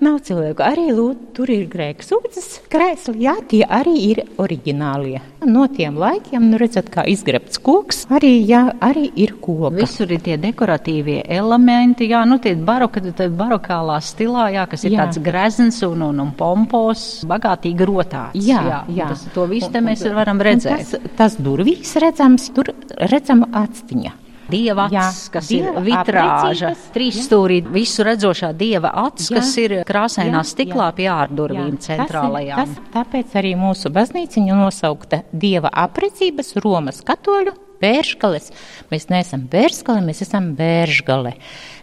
nav 0.04 0.18
cilvēku. 0.28 0.60
Arī 0.66 0.90
lūd, 0.92 1.22
tur 1.38 1.52
ir 1.54 1.64
grēks 1.72 2.12
ūdens 2.12 2.50
krēsli. 2.72 3.22
Jā, 3.24 3.38
tie 3.48 3.62
arī 3.64 3.94
ir 4.10 4.20
oriģinālie. 4.42 5.22
No 5.48 5.64
tiem 5.72 5.96
laikiem, 6.02 6.50
nu 6.52 6.60
redzat, 6.60 6.90
kā 6.92 7.06
izgrebts 7.08 7.62
koks, 7.64 8.04
arī, 8.12 8.34
jā, 8.50 8.66
arī 8.84 9.06
ir 9.22 9.36
koka. 9.40 9.72
Visur 9.78 10.12
ir 10.12 10.26
tie 10.26 10.36
dekoratīvie 10.42 11.22
elementi, 11.38 12.10
jā, 12.12 12.26
nu 12.28 12.40
tie 12.44 12.56
baroka, 12.58 13.00
barokālā 13.32 14.02
stilā, 14.04 14.50
jā, 14.58 14.68
kas 14.74 14.84
ir 14.84 14.98
jā. 14.98 15.06
tāds 15.06 15.22
grezns 15.24 15.80
un, 15.88 16.04
un, 16.10 16.20
un 16.26 16.36
pompos, 16.36 17.06
bagātīgi 17.30 17.88
rotāts. 17.88 18.44
Jā, 18.44 18.60
jā, 18.68 18.84
jā. 19.00 19.10
Tas, 19.14 19.24
to 19.38 19.48
visu 19.54 19.72
te 19.72 19.86
mēs 19.86 20.04
varam 20.18 20.44
redzēt. 20.44 20.84
Tas, 20.92 21.10
tas 21.22 21.40
durvīs 21.40 21.96
redzams, 22.02 22.52
tur 22.58 22.74
redzama 23.06 23.54
atstiņa. 23.64 24.25
Dieva 24.46 24.86
acis, 24.86 24.96
jā, 24.96 25.32
kas 25.34 25.48
dieva 25.50 25.72
ir 25.80 25.86
vitrāža, 25.88 26.72
trīsstūrī 26.94 27.60
visu 27.74 28.06
redzošā 28.06 28.52
dieva 28.58 28.92
acis, 29.06 29.32
jā, 29.32 29.40
kas 29.40 29.52
ir 29.62 29.76
krāsainā 29.90 30.42
jā, 30.44 30.48
stiklā 30.52 30.90
jā, 30.92 30.96
pie 31.00 31.08
ārdurvīm 31.10 31.80
centrālajām. 31.82 32.60
Tas 32.62 32.76
ir, 32.76 32.82
tas, 32.84 32.92
tāpēc 32.94 33.38
arī 33.42 33.56
mūsu 33.60 33.90
baznīciņa 33.96 34.60
nosaukta 34.60 35.24
dieva 35.34 35.72
aprecības 35.86 36.54
Romas 36.62 37.02
katoļu 37.06 37.56
Bēršgales. 37.82 38.52
Mēs 38.94 39.10
neesam 39.12 39.48
Bēršgale, 39.52 40.04
mēs 40.06 40.22
esam 40.26 40.54
Bēržgale, 40.58 41.36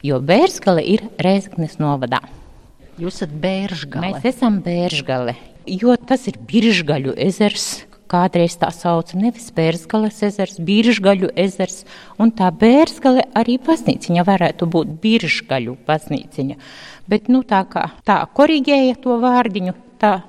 jo 0.06 0.20
Bēržgale 0.22 0.84
ir 0.94 1.04
Reizeknes 1.22 1.78
novadā. 1.82 2.22
Jūs 3.00 3.22
esat 3.22 3.32
Bēržgale? 3.42 4.12
Mēs 4.12 4.28
esam 4.34 4.60
Bēržgale, 4.64 5.34
jo 5.66 5.96
tas 6.08 6.28
ir 6.30 6.38
Biržgaļu 6.48 7.16
ezers 7.26 7.70
kādreiz 8.12 8.58
tā 8.60 8.68
sauca 8.74 9.16
nevis 9.18 9.48
Bērzgales 9.56 10.20
ezers, 10.28 10.58
Biržgaļu 10.62 11.32
ezers, 11.44 11.82
un 12.20 12.32
tā 12.36 12.50
Bērzgale 12.52 13.24
arī 13.38 13.58
baznīciņa 13.64 14.26
varētu 14.28 14.68
būt 14.74 14.92
Biržgaļu 15.02 15.78
baznīciņa. 15.88 16.58
Bet, 17.08 17.32
nu, 17.32 17.42
tā 17.48 17.64
kā 17.70 17.88
tā 18.06 18.20
korigēja 18.36 19.00
to 19.02 19.18
vārdiņu, 19.22 19.74
tā 20.02 20.20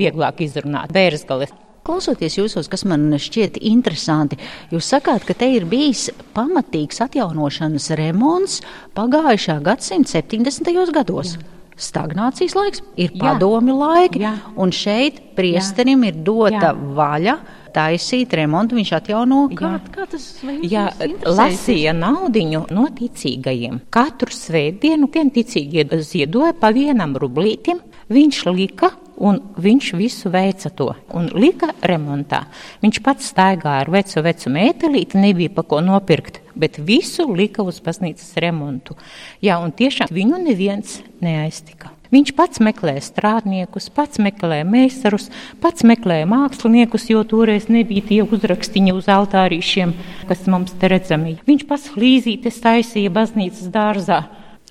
vieglāk 0.00 0.42
izrunāt 0.46 0.92
Bērzgales. 0.96 1.54
Klausoties 1.86 2.34
jūsos, 2.34 2.66
kas 2.66 2.82
man 2.90 3.12
šķiet 3.14 3.60
interesanti, 3.62 4.40
jūs 4.74 4.88
sakāt, 4.90 5.22
ka 5.28 5.36
te 5.38 5.52
ir 5.54 5.68
bijis 5.70 6.08
pamatīgs 6.34 6.98
atjaunošanas 7.04 7.92
remonts 8.00 8.58
pagājušā 8.98 9.60
gadsimta 9.68 10.18
70. 10.18 10.90
gados. 10.96 11.36
Jā 11.36 11.55
stagnācijas 11.76 12.56
laiks, 12.56 12.82
ir 12.96 13.12
jā. 13.12 13.20
padomi 13.20 13.74
laiki, 13.76 14.22
jā. 14.24 14.32
un 14.56 14.72
šeit 14.74 15.20
priesterim 15.36 16.04
jā. 16.06 16.12
ir 16.12 16.20
dota 16.26 16.72
jā. 16.72 16.74
vaļa 16.96 17.36
taisīt 17.76 18.32
remontu, 18.38 18.78
viņš 18.78 18.92
atjauno. 18.96 19.42
Kā, 19.56 19.74
kā 19.92 20.06
tas 20.08 20.24
jā, 20.64 20.86
lasīja 21.28 21.92
naudiņu 21.96 22.62
no 22.72 22.86
ticīgajiem. 22.96 23.82
Katru 23.92 24.32
svētdienu, 24.32 25.10
gan 25.12 25.32
ticīgie 25.34 25.84
ziedoja 26.00 26.54
pa 26.56 26.72
vienam 26.72 27.12
rublītim, 27.20 27.82
viņš 28.12 28.40
lika 28.48 28.94
un 29.16 29.40
viņš 29.60 29.92
visu 29.96 30.32
veica 30.32 30.70
to 30.76 30.90
un 31.16 31.28
lika 31.36 31.72
remontā. 31.88 32.44
Viņš 32.84 33.02
pats 33.04 33.30
staigāja 33.32 33.84
ar 33.84 33.92
vecu, 33.92 34.20
vecu 34.24 34.52
mētelīti, 34.52 35.20
nebija 35.20 35.52
pa 35.56 35.64
ko 35.68 35.80
nopirkt, 35.84 36.40
bet 36.56 36.80
visu 36.82 37.28
lika 37.32 37.64
uz 37.66 37.82
baznīcas 37.84 38.36
remontu. 38.42 38.96
Jā, 39.44 39.60
un 39.62 39.74
tiešām 39.76 40.10
viņu 40.12 40.40
neviens 40.46 41.00
neaiztika. 41.22 41.92
Viņš 42.12 42.32
pats 42.38 42.60
meklēja 42.62 43.02
strādniekus, 43.02 43.88
pats 43.90 44.20
meklēja 44.22 44.66
meistarus, 44.68 45.26
pats 45.62 45.82
meklēja 45.86 46.28
māksliniekus, 46.30 47.08
jo 47.10 47.24
toreiz 47.26 47.66
nebija 47.72 48.06
tie 48.06 48.20
uzrakstiņi 48.22 48.94
uz 48.94 49.08
altārīšiem, 49.10 49.94
kas 50.30 50.46
mums 50.50 50.76
te 50.78 50.90
redzami. 50.92 51.36
Viņš 51.48 51.66
pats 51.66 51.88
flīzītes 51.94 52.62
taisīja 52.62 53.12
baznīcas 53.14 53.72
dārzā. 53.74 54.22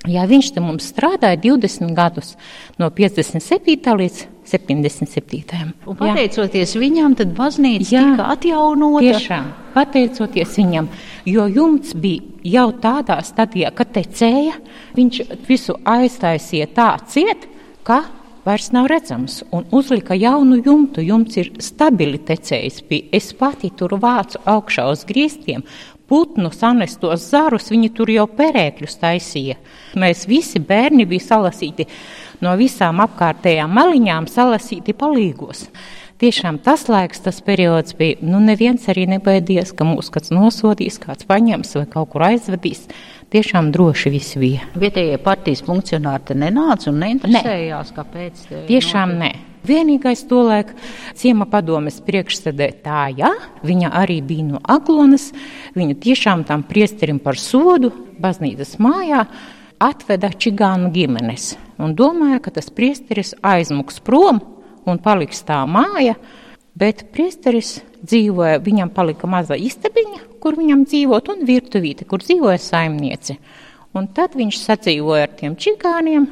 Jā, 0.06 0.24
viņš 0.30 0.54
te 0.56 0.62
mums 0.62 0.88
strādāja 0.94 1.40
20 1.42 1.92
gadus, 1.98 2.36
no 2.80 2.92
57. 2.94 3.98
līdz 4.00 4.24
77. 4.46 5.74
Un 5.90 5.98
pateicoties 6.00 6.76
jā. 6.76 6.82
viņam, 6.82 7.16
tad 7.20 7.34
baznīca 7.38 7.90
jā, 7.90 8.04
tika 8.12 8.28
atjaunota. 8.36 9.06
Tiešām, 9.06 9.48
pateicoties 9.74 10.58
viņam, 10.62 10.90
jo 11.30 11.48
jumts 11.50 11.96
bija 11.98 12.36
jau 12.46 12.68
tādā 12.82 13.18
stadijā, 13.26 13.72
kad 13.76 13.96
tecēja, 13.96 14.60
viņš 14.98 15.24
visu 15.48 15.78
aiztaisīja 15.82 16.70
tā 16.78 16.92
ciet, 17.10 17.50
ka 17.86 18.04
vairs 18.46 18.70
nav 18.76 18.86
redzams, 18.92 19.42
un 19.52 19.66
uzlika 19.74 20.16
jaunu 20.18 20.60
jumtu. 20.62 21.02
Jumts 21.02 21.40
ir 21.42 21.52
stabili 21.64 22.22
tecējis. 22.22 22.84
Es 23.12 23.34
pati 23.34 23.72
tur 23.74 23.98
vācu 24.02 24.42
augšā 24.46 24.86
uz 24.92 25.06
griestiem, 25.10 25.66
putnu 26.10 26.52
sanestos 26.54 27.26
zarus, 27.32 27.72
viņi 27.74 27.90
tur 27.98 28.12
jau 28.14 28.28
perēkļus 28.30 29.00
taisīja. 29.02 29.58
Mēs 29.98 30.28
visi 30.30 30.62
bērni 30.62 31.08
bija 31.10 31.26
salasīti 31.32 31.88
no 32.44 32.56
visām 32.60 33.04
apkārtējām 33.04 33.72
maliņām, 33.76 34.28
salasīti 34.32 34.96
palīgos. 34.98 35.68
Tiešām 36.16 36.62
tas 36.64 36.86
laiks, 36.88 37.20
tas 37.26 37.42
periods 37.44 37.96
bija, 38.00 38.22
nu 38.24 38.40
neviens 38.40 38.86
arī 38.92 39.04
nebaidījās, 39.12 39.74
ka 39.76 39.84
mūs 39.84 40.08
kāds 40.16 40.32
nosodīs, 40.32 40.96
kāds 41.04 41.28
paņems 41.28 41.76
vai 41.76 41.84
kaut 41.92 42.14
kur 42.14 42.24
aizvedīs. 42.30 42.86
Tiešām 43.36 43.74
droši 43.76 44.14
viss 44.14 44.38
bija. 44.40 44.64
Vietējie 44.80 45.18
partijas 45.20 45.66
funkcionāri 45.68 46.30
te 46.30 46.38
nenāca 46.40 46.88
un 46.92 47.02
neinteresējās, 47.04 47.92
ne. 47.92 47.98
kāpēc? 47.98 48.46
Tiešām 48.70 49.12
nē. 49.20 49.34
Vienīgais 49.66 50.22
tolaik 50.30 50.72
ciema 51.18 51.48
padomes 51.50 51.98
priekšsēdētāja, 52.06 53.32
viņa 53.66 53.92
arī 53.98 54.20
bija 54.24 54.46
no 54.54 54.62
Aglonas, 54.62 55.32
viņu 55.76 55.98
tiešām 56.06 56.46
tam 56.48 56.64
priesterim 56.70 57.20
par 57.20 57.36
sodu 57.42 57.92
baznīcas 58.22 58.78
mājā 58.80 59.26
atveda 59.84 60.32
čigānu 60.32 60.92
ģimenes 60.94 61.56
un 61.82 61.96
domāja, 61.96 62.40
ka 62.44 62.54
tas 62.56 62.70
priesteris 62.72 63.34
aizmuks 63.44 64.00
prom 64.04 64.40
un 64.86 65.00
paliks 65.02 65.44
tā 65.46 65.62
māja, 65.68 66.16
bet 66.78 67.08
priesteris 67.16 67.80
dzīvoja, 68.06 68.62
viņam 68.64 68.92
palika 68.96 69.28
maza 69.28 69.58
istabiņa, 69.58 70.22
kur 70.44 70.58
viņam 70.60 70.86
dzīvot, 70.86 71.32
un 71.34 71.46
virtuvīte, 71.48 72.06
kur 72.08 72.24
dzīvoja 72.24 72.60
saimniece. 72.62 73.38
Un 73.96 74.10
tad 74.14 74.36
viņš 74.36 74.60
sadzīvoja 74.60 75.26
ar 75.26 75.34
tiem 75.40 75.56
čigāniem, 75.56 76.28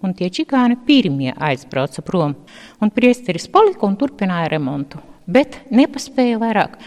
un 0.00 0.16
tie 0.16 0.30
čigāni 0.32 0.78
pirmie 0.86 1.34
aizbrauca 1.34 2.04
prom. 2.06 2.36
Un 2.80 2.94
priesteris 2.94 3.50
palika 3.50 3.86
un 3.86 3.98
turpināja 4.00 4.54
remontu, 4.54 5.02
bet 5.26 5.60
nepaspēja 5.74 6.40
vairāk 6.40 6.78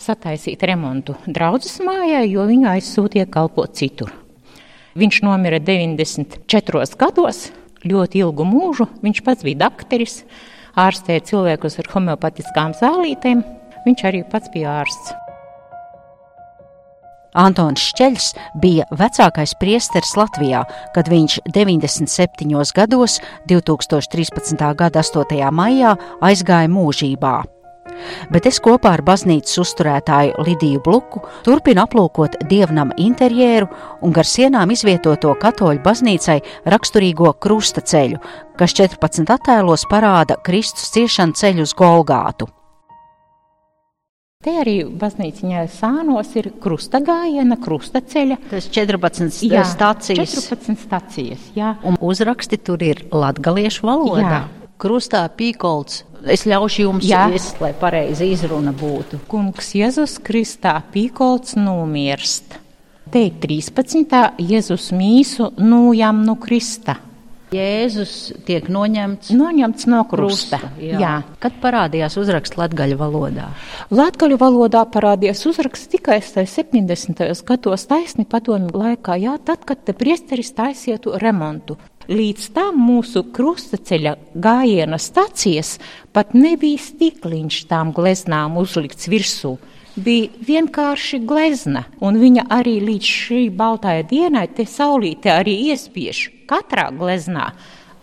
sataisīt 0.00 0.64
remontu 0.66 1.16
draudzes 1.28 1.78
mājā, 1.84 2.24
jo 2.26 2.48
viņu 2.48 2.72
aizsūtīja 2.74 3.28
kalpot 3.32 3.76
citur. 3.76 4.25
Viņš 4.96 5.18
nomira 5.26 5.58
94 5.60 6.96
gados, 6.96 7.50
ļoti 7.84 8.22
ilgu 8.24 8.46
mūžu. 8.48 8.86
Viņš 9.04 9.18
pats 9.26 9.44
bija 9.44 9.66
dakteris, 9.66 10.22
ārstēja 10.72 11.26
cilvēkus 11.32 11.76
ar 11.82 11.90
homeopātiskām 11.92 12.72
zālītēm. 12.78 13.44
Viņš 13.84 14.04
arī 14.08 14.22
pats 14.30 14.48
bija 14.54 14.78
ārsts. 14.80 15.12
Antons 17.36 17.82
Šķeļs 17.90 18.30
bija 18.62 18.86
vecākais 18.96 19.52
priesteris 19.60 20.14
Latvijā, 20.16 20.62
kad 20.96 21.10
viņš 21.12 21.42
97 21.52 22.72
gados 22.72 23.18
2013. 23.52 24.64
gada 24.80 25.04
8. 25.04 25.44
maijā 25.52 25.92
aizgāja 26.24 26.72
mūžībā. 26.72 27.34
Bet 28.32 28.48
es 28.50 28.60
kopā 28.62 28.94
ar 28.96 29.02
baznīcas 29.06 29.60
uzturētāju 29.62 30.44
Lidiju 30.46 30.82
Bluku 30.84 31.22
turpinu 31.46 31.84
aplūkot 31.84 32.38
dievnam 32.50 32.92
interjeru 32.96 33.70
un 34.02 34.14
gar 34.16 34.28
sienām 34.28 34.72
izvietoto 34.74 35.34
katoļu 35.40 35.82
baznīcai 35.84 36.40
raksturīgo 36.66 37.32
krusta 37.40 37.84
ceļu, 37.84 38.20
kas 38.58 38.76
14 38.76 39.32
attēlos 39.36 39.86
parāda 39.90 40.38
Kristus 40.46 40.92
ciešanu 40.96 41.36
ceļu 41.36 41.66
uz 41.66 41.74
Golgātu. 41.76 42.50
Te 44.46 44.52
arī 44.60 44.76
baznīciņā 45.00 45.64
sānos 45.74 46.28
ir 46.38 46.52
krusta 46.62 47.00
gājiena, 47.02 47.56
krusta 47.58 47.98
ceļa. 47.98 48.36
Tas 48.52 48.68
14 48.70 49.42
jā, 49.48 49.64
stācijas. 49.66 50.36
14 50.36 50.84
stācijas, 50.84 51.48
jā. 51.56 51.72
Un 51.82 51.98
uzraksti 51.98 52.60
tur 52.62 52.84
ir 52.86 53.00
latgaliešu 53.10 53.88
valodā. 53.88 54.44
Jā. 54.44 54.65
Krustā 54.76 55.22
pīkolts. 55.32 56.02
Es 56.26 56.42
ļaušu 56.48 56.82
jums, 56.82 57.06
ies, 57.06 57.48
lai 57.62 57.70
pareizi 57.76 58.28
izruna 58.34 58.74
būtu. 58.76 59.22
Kungs 59.30 59.70
Jēzus 59.78 60.18
Kristā 60.26 60.74
pīkolts 60.92 61.54
numirst. 61.56 62.58
Te 63.12 63.22
ir 63.28 63.36
13. 63.40 64.16
Jēzus 64.42 64.90
mīsu 64.96 65.52
nūjam 65.62 66.24
no 66.26 66.34
Krista. 66.42 66.98
Jēzus 67.54 68.34
tiek 68.44 68.66
noņemts, 68.68 69.30
noņemts 69.38 69.86
no 69.88 70.02
krusta. 70.10 70.58
krusta. 70.58 70.82
Jā. 70.82 70.98
Jā. 71.00 71.12
Kad 71.40 71.60
parādījās 71.62 72.18
uzraksts 72.18 72.58
latgaļu 72.58 72.98
valodā? 72.98 73.46
Latgaļu 73.94 74.38
valodā 74.40 74.82
parādījās 74.90 75.44
uzraksts 75.46 75.92
tikai 75.94 76.18
70. 76.26 77.22
gados 77.46 77.86
taisni 77.86 78.26
padomju 78.26 78.74
laikā, 78.74 79.16
jā, 79.22 79.38
tad, 79.46 79.62
kad 79.64 79.86
te 79.86 79.94
priesteris 79.94 80.50
taisietu 80.58 81.14
remontu. 81.22 81.78
Līdz 82.06 82.50
tam 82.54 82.76
mūsu 82.86 83.24
krustaceļa 83.34 84.12
gājiena 84.38 84.98
stacijas 85.02 85.76
pat 86.14 86.36
nebija 86.38 86.78
stikliņš 86.78 87.64
tām 87.70 87.90
gleznām 87.96 88.60
uzlikts 88.60 89.10
virsū 89.10 89.56
bija 89.96 90.28
vienkārši 90.46 91.22
glezna, 91.24 91.86
un 92.04 92.18
viņa 92.20 92.46
arī 92.52 92.76
līdz 92.84 93.10
šī 93.22 93.40
baltajai 93.56 94.04
dienai 94.10 94.46
te 94.52 94.68
saulīte 94.68 95.32
arī 95.32 95.56
iespiež 95.72 96.28
katrā 96.46 96.90
gleznā, 96.92 97.50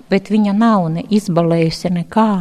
bet 0.09 0.33
viņa 0.33 0.57
nav 0.57 0.89
ne 0.97 1.05
izbalējusi 1.09 1.93
nekā. 2.01 2.33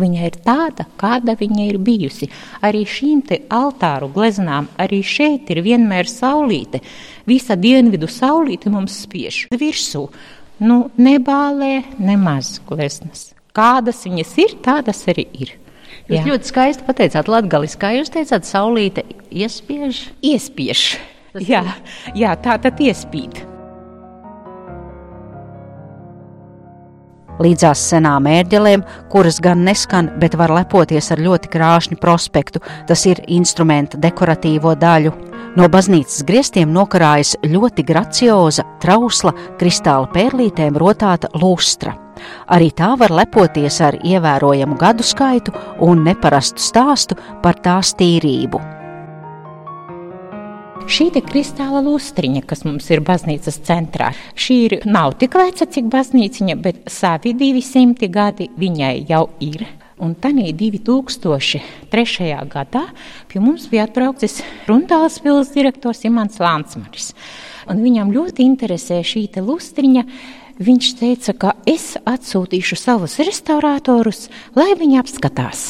Viņa 0.00 0.26
ir 0.28 0.36
tāda, 0.46 0.86
kāda 0.96 1.34
viņa 1.36 1.64
ir 1.66 1.76
bijusi. 1.82 2.28
Arī 2.64 2.84
šīm 2.88 3.24
te 3.26 3.40
altāru 3.52 4.08
gleznām, 4.14 4.68
arī 4.78 5.02
šeit 5.04 5.50
ir 5.50 5.60
vienmēr 5.66 6.08
saulīte. 6.08 6.78
Visa 7.26 7.58
dienvidu 7.58 8.08
saulīte 8.08 8.70
mums 8.70 8.94
spiež 9.02 9.48
virsū. 9.50 10.06
Nu, 10.60 10.90
nebālē 11.00 11.80
nemaz 11.98 12.58
gleznas. 12.68 13.30
Kādas 13.56 14.04
viņas 14.06 14.34
ir, 14.44 14.56
tādas 14.64 15.02
arī 15.10 15.26
ir. 15.32 15.54
Jūs 16.10 16.18
jā. 16.18 16.26
ļoti 16.26 16.50
skaisti 16.50 16.86
pateicāt 16.86 17.30
latgalis, 17.30 17.78
kā 17.80 17.94
jūs 17.96 18.12
teicāt, 18.12 18.46
saulīte 18.48 19.04
iespiež? 19.30 20.04
Iespiež. 20.26 20.84
Jā, 21.46 21.62
jā, 22.18 22.34
tā 22.42 22.56
tad 22.62 22.80
iespīd. 22.82 23.40
Līdzās 27.40 27.80
senām 27.88 28.26
ērģelēm, 28.28 28.82
kuras 29.08 29.38
gan 29.40 29.62
neskan, 29.64 30.10
bet 30.20 30.34
var 30.36 30.52
lepoties 30.52 31.08
ar 31.14 31.22
ļoti 31.24 31.48
krāšņu 31.54 31.96
prospektu, 32.00 32.60
tas 32.88 33.04
ir 33.08 33.22
instrumenta 33.32 33.96
dekoratīvo 34.00 34.74
daļu. 34.76 35.14
No 35.56 35.66
baznīcas 35.72 36.20
griestiem 36.28 36.70
nokarājas 36.70 37.32
ļoti 37.42 37.84
gracioza, 37.88 38.66
trausla, 38.82 39.32
kristāla 39.58 40.10
pērlītēm 40.12 40.76
rotāta 40.78 41.32
lustra. 41.40 41.96
Arī 42.52 42.68
tā 42.76 42.92
var 43.00 43.14
lepoties 43.16 43.80
ar 43.80 43.96
ievērojamu 43.96 44.76
gadu 44.78 45.06
skaitu 45.06 45.56
un 45.86 46.04
neparastu 46.04 46.60
stāstu 46.60 47.16
par 47.42 47.56
tās 47.64 47.94
tīrību. 47.96 48.79
Šī 50.90 51.04
ir 51.14 51.22
kristāla 51.22 51.78
lustriņa, 51.86 52.40
kas 52.50 52.64
mums 52.66 52.88
ir 52.90 52.98
baznīcas 53.06 53.60
centrā. 53.62 54.08
Šī 54.34 54.54
ir, 54.66 54.72
nav 54.90 55.12
tik 55.20 55.36
veca, 55.38 55.62
cik 55.70 55.86
baznīciņa, 55.86 56.56
bet 56.58 56.80
savi 56.90 57.30
200 57.38 58.08
gadi 58.10 58.48
viņai 58.58 58.96
jau 59.06 59.28
ir. 59.38 59.62
Un 60.02 60.16
tādā 60.18 60.48
2003. 60.50 62.32
gadā 62.50 62.82
pie 63.30 63.38
mums 63.38 63.68
bija 63.70 63.84
atbraucis 63.86 64.40
Runtāls 64.66 65.20
pilsētas 65.22 65.54
direktors 65.54 66.02
Imants 66.08 66.42
Lansmanis. 66.42 67.12
Viņam 67.70 68.10
ļoti 68.10 68.48
interesē 68.50 68.98
šī 69.06 69.28
lustriņa, 69.38 70.02
viņš 70.58 70.90
teica, 70.98 71.36
ka 71.38 71.54
es 71.70 71.92
atsūtīšu 72.02 72.80
savus 72.80 73.20
restauratorus, 73.22 74.26
lai 74.58 74.72
viņi 74.74 74.98
apskatās. 75.04 75.68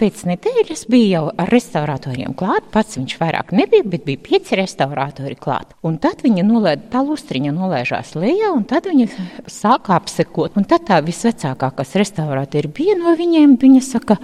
Pēc 0.00 0.22
nedēļas 0.24 0.86
bija 0.88 1.08
jau 1.18 1.24
ar 1.42 1.50
restauratoriem 1.52 2.32
klāt. 2.38 2.70
Pats 2.72 2.96
viņš 2.96 3.18
vairāk 3.20 3.50
nebija, 3.52 3.84
bet 3.84 4.06
bija 4.06 4.22
pieci 4.30 4.56
restauratori 4.56 5.36
klāt. 5.36 5.74
Un 5.84 5.98
tad 6.00 6.22
viņa 6.24 6.44
nolēda, 6.48 6.86
tā 6.94 7.02
lustriņa 7.04 7.52
nolēžās 7.52 8.14
lejā, 8.16 8.48
un 8.56 8.64
tad 8.64 8.88
viņa 8.88 9.10
sāka 9.52 9.98
apsekot. 9.98 10.56
Un 10.56 10.64
tad 10.70 10.86
tā 10.88 11.02
visvecākā, 11.04 11.68
kas 11.76 11.92
restauratori 12.00 12.72
bija 12.80 12.96
no 12.96 13.12
viņiem, 13.18 13.58
viņa 13.60 13.84
saka, 13.84 14.16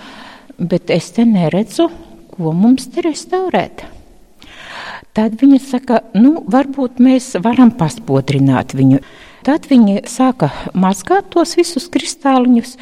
bet 0.56 0.88
es 0.96 1.10
te 1.12 1.28
neredzu, 1.28 1.90
ko 2.32 2.56
mums 2.56 2.88
te 2.96 3.04
restaurēt. 3.04 3.84
Tad 5.12 5.36
viņa 5.40 5.60
saka, 5.60 6.02
nu, 6.16 6.38
varbūt 6.52 7.04
mēs 7.04 7.34
varam 7.44 7.76
paspodrināt 7.76 8.72
viņu. 8.76 9.04
Tad 9.44 9.68
viņi 9.68 10.06
sāka 10.08 10.54
mazgāt 10.72 11.28
tos 11.36 11.52
visus 11.60 11.92
kristāliņus. 11.92 12.78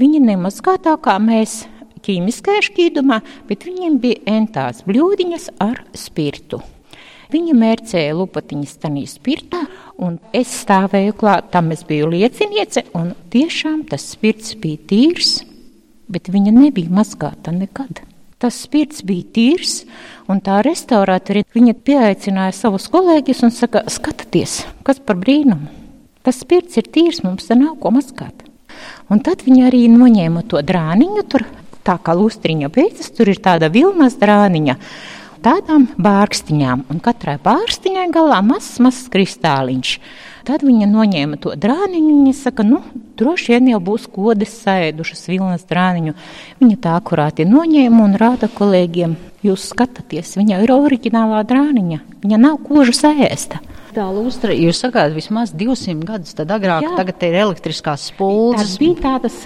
Viņi 0.00 0.28
nemazgā 0.32 0.80
tā 0.80 0.96
kā 1.04 1.20
mēs 1.20 1.66
ķīmiskajā 2.08 2.64
šķīdumā, 2.70 3.20
bet 3.50 3.68
viņiem 3.68 4.00
bija 4.02 4.24
entās 4.38 4.82
bļūdiņas 4.88 5.52
ar 5.62 5.84
spirtu. 5.96 6.62
Viņa 7.28 7.54
mērcēja 7.60 8.14
lupatiņas 8.16 8.78
tajā 8.80 9.04
spirtā, 9.12 9.66
un 10.00 10.16
es 10.32 10.48
stāvēju 10.62 11.12
klāt, 11.20 11.50
tam 11.52 11.68
es 11.74 11.82
biju 11.84 12.08
lieciniece, 12.14 12.86
un 12.96 13.12
tiešām 13.28 13.82
tas 13.90 14.06
spirts 14.14 14.54
bija 14.56 14.80
tīrs, 14.88 15.42
bet 16.08 16.30
viņa 16.32 16.54
nebija 16.56 16.88
mazgāta 16.88 17.52
nekad. 17.52 18.00
Tas 18.40 18.56
spirts 18.64 19.02
bija 19.04 19.26
tīrs, 19.34 19.82
un 20.30 20.40
tā 20.40 20.62
restaurātori 20.64 21.44
viņa 21.52 21.74
pieaicināja 21.84 22.54
savus 22.56 22.88
kolēģus 22.92 23.44
un 23.44 23.52
saka, 23.52 23.82
skatieties, 23.92 24.62
kas 24.86 25.02
par 25.04 25.18
brīnumu. 25.20 25.68
Tas 26.24 26.40
spirts 26.40 26.80
ir 26.80 26.88
tīrs, 26.88 27.20
mums 27.26 27.50
te 27.50 27.58
nav 27.58 27.76
ko 27.82 27.92
mazgāt. 27.92 28.46
Un 29.12 29.20
tad 29.24 29.44
viņi 29.44 29.66
arī 29.68 29.84
noņēma 29.92 30.46
to 30.48 30.62
drāniņu, 30.64 31.24
tur 31.28 31.44
tā 31.88 31.96
kā 32.04 32.16
lustriņa 32.16 32.68
beidzas, 32.72 33.12
tur 33.16 33.32
ir 33.32 33.40
tāda 33.44 33.72
vilnas 33.72 34.18
drāniņa. 34.20 34.76
Tādām 35.38 35.84
bārstiņām, 36.02 36.88
un 36.90 36.98
katrai 37.02 37.36
bārstiņai 37.40 38.08
galā 38.14 38.40
mazs, 38.42 38.80
mazs 38.82 39.06
kristāliņš. 39.12 39.92
Tad 40.48 40.64
viņa 40.66 40.88
noņēma 40.90 41.38
to 41.44 41.52
drāniņu, 41.60 42.10
viņa 42.24 42.34
saka, 42.34 42.64
nu, 42.66 42.80
droši 43.20 43.54
vien 43.54 43.70
jau 43.74 43.78
būs 43.84 44.08
kodas 44.10 44.56
sēdušas 44.64 45.28
vilnas 45.30 45.66
drāniņu. 45.68 46.16
Viņa 46.58 46.78
tā 46.82 46.96
akurāti 46.98 47.46
noņēma 47.46 48.02
un 48.02 48.18
rāda 48.18 48.50
kolēģiem, 48.50 49.14
jūs 49.46 49.68
skatāties, 49.70 50.34
viņa 50.40 50.62
ir 50.64 50.74
oriģinālā 50.74 51.44
drāniņa, 51.46 52.00
viņa 52.24 52.42
nav 52.42 52.58
koža 52.66 52.96
sēsta. 53.04 53.62
Tā 53.94 54.04
lustra, 54.12 54.52
jūs 54.52 54.82
sakāt, 54.82 55.14
vismaz 55.14 55.54
200 55.56 56.04
gadus 56.06 56.34
tad 56.36 56.50
agrāk, 56.54 56.84
Jā. 56.84 56.96
tagad 56.98 57.22
ir 57.28 57.38
elektriskās 57.44 58.10
spuldzes. 58.10 58.74
Tas 58.74 58.80
bija 58.82 58.98
tādas 59.06 59.38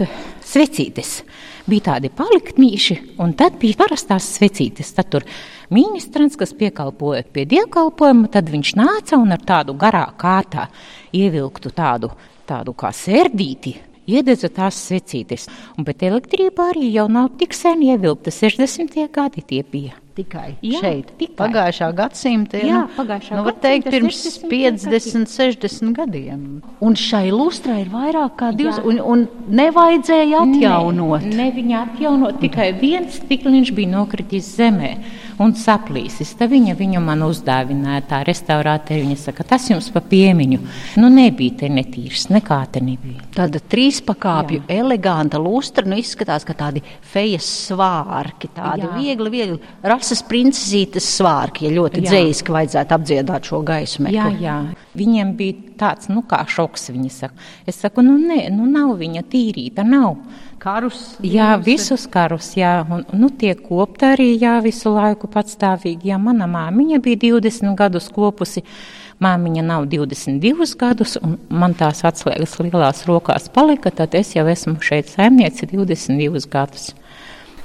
svecītes, 0.44 1.20
bija 1.68 1.92
tādi 1.92 2.10
paliktnīši, 2.12 2.98
un 3.22 3.34
tad 3.38 3.58
bija 3.62 3.78
parastās 3.82 4.26
svecītes. 4.36 4.92
Tad 4.96 5.10
tur 5.12 5.26
ministrants, 5.72 6.36
kas 6.40 6.54
piekalpoja 6.58 7.24
pie 7.32 7.46
dievkalpojuma, 7.50 8.30
tad 8.32 8.50
viņš 8.52 8.74
nāca 8.80 9.20
un 9.20 9.34
ar 9.34 9.46
tādu 9.46 9.76
garā 9.78 10.04
kārtā 10.18 10.68
ievilktu 11.16 11.72
tādu, 11.76 12.12
tādu 12.48 12.74
kā 12.76 12.92
sērdīti, 12.96 13.76
iededza 14.10 14.50
tās 14.52 14.82
svecītes. 14.88 15.48
Un, 15.76 15.86
bet 15.88 16.04
elektrība 16.06 16.72
arī 16.72 16.92
jau 16.92 17.08
nav 17.12 17.34
tik 17.40 17.56
sen 17.56 17.84
ievilkta, 17.86 18.34
60. 18.34 18.98
gadi 19.12 19.44
tie 19.46 19.62
bija 19.62 20.01
tikai 20.16 20.56
jā, 20.60 20.80
šeit, 20.82 21.12
tikai. 21.20 21.36
pagājušā 21.40 21.88
gadsimta. 21.98 22.60
Jā, 22.60 22.82
nu, 22.84 22.92
pagājušā 22.96 23.38
nu, 23.38 23.44
gadsimta. 23.48 23.64
Teikt, 23.66 23.90
pirms 23.94 24.20
50, 24.50 25.32
60 25.32 25.96
gadiem. 25.96 26.44
Un 26.84 26.98
šai 26.98 27.26
lustrai 27.34 27.80
ir 27.84 27.90
vairāk 27.92 28.36
kā 28.40 28.52
divas, 28.56 28.80
jā. 28.80 28.86
un, 28.88 29.00
un 29.02 29.26
nevajadzēja 29.62 30.44
atjaunot. 30.46 31.26
Ne, 31.26 31.36
ne 31.40 31.50
viņa 31.56 31.82
atjaunot, 31.86 32.40
tikai 32.42 32.72
viens 32.78 33.20
stikliņš 33.22 33.74
bija 33.76 33.94
nokritis 33.96 34.54
zemē 34.56 34.96
un 35.42 35.54
saplīsis. 35.58 36.32
Tad 36.38 36.52
viņa 36.52 36.74
viņu 36.78 37.02
man 37.04 37.24
uzdāvināja, 37.26 38.04
tā 38.10 38.20
restaurātori. 38.26 39.02
Viņa 39.06 39.18
saka, 39.20 39.46
tas 39.48 39.68
jums 39.70 39.88
pa 39.92 40.02
piemiņu. 40.04 40.60
Nu, 41.02 41.10
nebija 41.12 41.62
te 41.62 41.70
netīrs, 41.72 42.28
nekā 42.32 42.60
te 42.72 42.82
nebija. 42.84 43.24
Tāda 43.36 43.60
trīspakāpju, 43.72 44.62
Jā. 44.62 44.80
eleganta 44.82 45.40
lustra, 45.42 45.86
nu 45.88 45.98
izskatās, 46.00 46.46
ka 46.48 46.56
tādi 46.58 46.84
fejas 47.12 47.48
svārki, 47.68 48.52
tādi 48.56 48.86
Jā. 48.86 48.92
viegli, 48.98 49.32
viegli 49.32 49.60
rases 49.82 50.22
princesītes 50.28 51.08
svārki, 51.18 51.66
ja 51.66 51.74
ļoti 51.80 52.04
dzējiski 52.06 52.56
vajadzētu 52.56 52.96
apdziedāt 52.98 53.50
šo 53.50 53.62
gaismu. 53.66 54.12
Jā, 54.12 54.28
jā. 54.40 54.58
Viņiem 54.98 55.34
bija 55.38 55.76
tāds, 55.82 56.10
nu 56.12 56.24
kā 56.28 56.42
šoks, 56.48 56.90
viņi 56.92 57.12
saka. 57.12 57.50
Es 57.66 57.80
saku, 57.82 58.04
nu 58.04 58.18
nē, 58.20 58.46
nu 58.54 58.68
nav 58.70 58.94
viņa 59.00 59.24
tīrīta, 59.32 59.86
nav 59.86 60.16
karus. 60.62 61.00
Jā, 61.26 61.52
visus 61.62 62.06
karus, 62.10 62.52
jā, 62.58 62.78
un 62.86 63.04
nu, 63.18 63.30
tiek 63.38 63.60
kopta 63.66 64.12
arī, 64.16 64.32
jā, 64.40 64.56
visu 64.64 64.94
laiku 64.94 65.30
patstāvīgi. 65.32 66.12
Jā, 66.12 66.20
mana 66.22 66.48
māmiņa 66.50 67.02
bija 67.02 67.20
20 67.26 67.74
gadus 67.78 68.08
kopusi, 68.14 68.64
māmiņa 69.22 69.66
nav 69.66 69.86
22 69.90 70.72
gadus, 70.78 71.18
un 71.22 71.36
man 71.50 71.76
tās 71.78 72.04
atslēgas 72.06 72.58
lielās 72.62 73.04
rokās 73.10 73.50
palika, 73.52 73.94
tad 74.02 74.14
es 74.18 74.34
jau 74.36 74.46
esmu 74.50 74.78
šeit 74.82 75.10
saimnieci 75.12 75.70
22 75.74 76.48
gadus. 76.50 76.92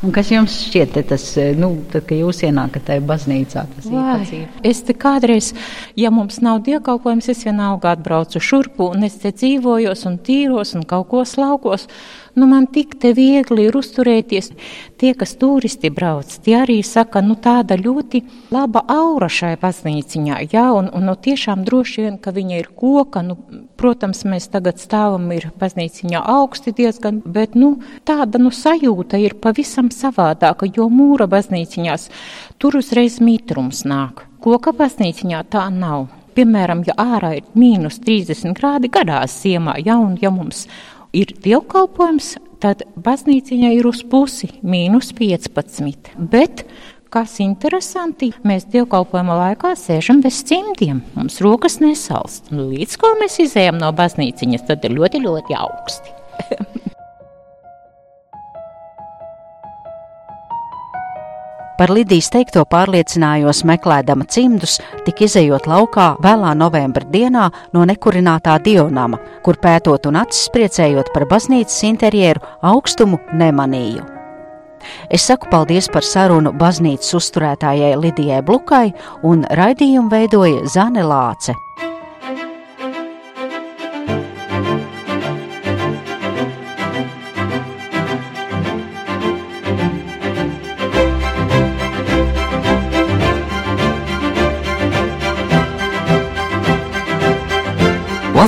Un 0.05 0.11
kas 0.13 0.27
jums 0.29 0.53
šķiet 0.67 0.99
tas, 1.09 1.23
nu, 1.57 1.71
tad, 1.89 2.03
kad 2.05 2.19
jūs 2.19 2.43
ienākat 2.45 2.83
tajā 2.85 3.01
baznīcā? 3.09 3.63
Es 4.61 4.83
te 4.85 4.93
kādreiz, 4.93 5.55
ja 5.97 6.11
mums 6.13 6.37
nav 6.45 6.59
dievkalpojums, 6.67 7.31
es 7.33 7.41
vienalga 7.47 7.95
atbraucu 7.95 8.37
šurpu, 8.37 8.91
un 8.93 9.07
es 9.07 9.17
te 9.23 9.31
dzīvojos 9.33 10.05
un 10.05 10.19
tīros 10.21 10.75
un 10.77 10.85
kaut 10.85 11.09
ko 11.09 11.23
slaukos. 11.25 11.87
Nu, 12.37 12.45
man 12.45 12.67
tik 12.69 12.91
te 13.01 13.15
viegli 13.17 13.63
ir 13.65 13.73
uzturēties. 13.79 14.51
Tie, 15.01 15.09
kas 15.17 15.31
turisti 15.41 15.89
brauc, 15.89 16.29
tie 16.45 16.53
arī 16.59 16.75
saka, 16.85 17.23
nu 17.25 17.33
tāda 17.41 17.73
ļoti 17.79 18.19
laba 18.53 18.83
aura 18.93 19.25
šai 19.25 19.55
baznīciņā. 19.57 20.43
Jā, 20.51 20.67
un, 20.77 20.91
un 20.93 21.07
nu, 21.09 21.15
tiešām 21.17 21.63
droši 21.65 22.03
vien, 22.03 22.19
ka 22.21 22.29
viņa 22.35 22.59
ir 22.59 22.67
koka. 22.77 23.23
Nu, 23.25 23.39
protams, 23.81 24.21
mēs 24.29 24.45
tagad 24.53 24.77
stāvam 24.77 25.25
ir 25.33 25.47
baznīciņā 25.57 26.21
augsti 26.35 26.75
diezgan, 26.77 27.23
bet 27.25 27.57
nu, 27.57 27.71
tāda 28.05 28.37
nu, 28.43 28.51
sajūta 28.53 29.17
ir 29.17 29.33
pavisam 29.41 29.89
savādāka, 29.89 30.69
jo 30.69 30.85
mūra 30.93 31.25
baznīciņās 31.31 32.05
tur 32.61 32.77
uzreiz 32.77 33.17
mitrums 33.17 33.81
nāk. 33.89 34.27
Koka 34.45 34.75
baznīciņā 34.77 35.41
tā 35.49 35.65
nav. 35.73 36.05
Piemēram, 36.37 36.83
ja 36.85 36.93
ārā 37.01 37.33
ir 37.39 37.49
mīnus 37.57 37.97
30 38.05 38.53
grādi 38.53 38.93
gadās 38.93 39.39
ziemā, 39.41 39.73
ja, 39.81 39.95
un 39.97 40.19
ja 40.21 40.29
mums 40.29 40.67
ir 41.17 41.33
dievkalpojums, 41.43 42.35
tad 42.63 42.83
baznīciņai 43.05 43.73
ir 43.77 43.89
uz 43.89 44.03
pusi 44.09 44.51
mīnus 44.65 45.13
15. 45.17 46.13
Bet 46.17 46.65
Kas 47.07 47.37
interesanti, 47.39 48.33
mēs 48.43 48.65
dievkalpojuma 48.67 49.37
laikā 49.39 49.71
sēžam 49.79 50.19
bez 50.19 50.41
cimdiem. 50.49 50.99
Mums 51.15 51.39
rokas 51.43 51.79
nesalst. 51.79 52.51
Līdz 52.51 52.97
ko 52.99 53.13
mēs 53.21 53.39
izējām 53.45 53.79
no 53.79 53.93
baznīciņas, 53.95 54.65
tad 54.67 54.83
ir 54.83 54.97
ļoti, 54.97 55.23
ļoti 55.23 55.55
augsti. 55.55 56.11
Par 61.77 61.91
Lidijas 61.93 62.31
teikto 62.33 62.63
pārliecinājos 62.65 63.59
meklēdama 63.69 64.25
cimdus, 64.33 64.79
tik 65.05 65.21
izējot 65.27 65.67
laukā 65.69 66.07
vēlā 66.25 66.55
novembra 66.57 67.05
dienā 67.13 67.43
no 67.75 67.83
nekurinātā 67.85 68.55
Dionama, 68.65 69.19
kur 69.45 69.59
pētot 69.61 70.09
un 70.09 70.17
acis 70.23 70.49
priecējot 70.55 71.11
par 71.13 71.27
baznīcas 71.29 71.83
interjeru 71.85 72.41
augstumu 72.65 73.21
nemanīju. 73.37 74.07
Es 75.13 75.27
saku 75.29 75.51
paldies 75.51 75.91
par 75.93 76.05
sarunu 76.05 76.55
baznīcas 76.57 77.13
uzturētājai 77.19 77.93
Lidijai 78.01 78.41
Blukai 78.41 78.87
un 79.21 79.45
raidījumu 79.45 80.09
veidoja 80.09 80.65
Zane 80.65 81.05
Lāce. 81.05 81.53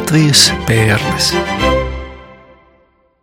Latvijas 0.09 0.49
pērles. 0.65 1.78